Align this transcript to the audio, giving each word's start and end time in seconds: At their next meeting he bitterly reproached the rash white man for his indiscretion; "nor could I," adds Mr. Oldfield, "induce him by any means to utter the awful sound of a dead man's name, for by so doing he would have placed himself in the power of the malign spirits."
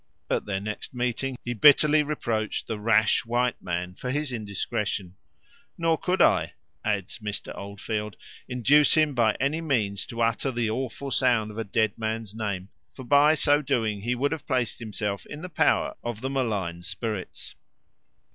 At 0.31 0.45
their 0.47 0.59
next 0.59 0.95
meeting 0.95 1.37
he 1.45 1.53
bitterly 1.53 2.01
reproached 2.01 2.65
the 2.65 2.79
rash 2.79 3.23
white 3.23 3.61
man 3.61 3.93
for 3.93 4.09
his 4.09 4.31
indiscretion; 4.31 5.15
"nor 5.77 5.95
could 5.95 6.23
I," 6.23 6.53
adds 6.83 7.19
Mr. 7.19 7.55
Oldfield, 7.55 8.15
"induce 8.47 8.95
him 8.95 9.13
by 9.13 9.35
any 9.39 9.61
means 9.61 10.07
to 10.07 10.21
utter 10.23 10.49
the 10.49 10.71
awful 10.71 11.11
sound 11.11 11.51
of 11.51 11.59
a 11.59 11.63
dead 11.63 11.99
man's 11.99 12.33
name, 12.33 12.69
for 12.91 13.03
by 13.05 13.35
so 13.35 13.61
doing 13.61 14.01
he 14.01 14.15
would 14.15 14.31
have 14.31 14.47
placed 14.47 14.79
himself 14.79 15.23
in 15.27 15.43
the 15.43 15.49
power 15.49 15.95
of 16.03 16.21
the 16.21 16.31
malign 16.31 16.81
spirits." 16.81 17.53